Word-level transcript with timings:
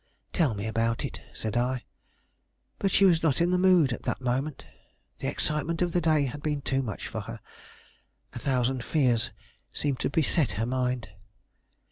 "Tell 0.33 0.55
me 0.55 0.65
about 0.65 1.05
it," 1.05 1.21
said 1.31 1.55
I. 1.55 1.83
But 2.79 2.89
she 2.89 3.05
was 3.05 3.21
not 3.21 3.39
in 3.39 3.51
the 3.51 3.59
mood 3.59 3.93
at 3.93 4.01
that 4.01 4.19
moment. 4.19 4.65
The 5.19 5.27
excitement 5.27 5.83
of 5.83 5.91
the 5.91 6.01
day 6.01 6.25
had 6.25 6.41
been 6.41 6.63
too 6.63 6.81
much 6.81 7.07
for 7.07 7.21
her. 7.21 7.39
A 8.33 8.39
thousand 8.39 8.83
fears 8.83 9.29
seemed 9.71 9.99
to 9.99 10.09
beset 10.09 10.53
her 10.53 10.65
mind. 10.65 11.09